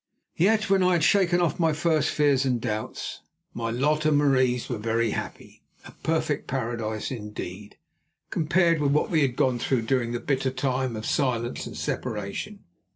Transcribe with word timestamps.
Yet, 0.39 0.67
when 0.67 0.81
I 0.81 0.93
had 0.93 1.03
shaken 1.03 1.41
off 1.41 1.59
my 1.59 1.73
first 1.73 2.09
fears 2.09 2.43
and 2.43 2.59
doubts, 2.59 3.19
my 3.53 3.69
lot 3.69 4.03
and 4.03 4.17
Marie's 4.17 4.67
were 4.67 4.79
very 4.79 5.11
happy, 5.11 5.61
a 5.85 5.91
perfect 5.91 6.47
paradise, 6.47 7.11
indeed, 7.11 7.77
compared 8.31 8.81
with 8.81 8.93
what 8.93 9.11
we 9.11 9.21
had 9.21 9.35
gone 9.35 9.59
through 9.59 9.83
during 9.83 10.11
that 10.13 10.25
bitter 10.25 10.49
time 10.49 10.95
of 10.95 11.05
silence 11.05 11.67
and 11.67 11.77
separation. 11.77 12.63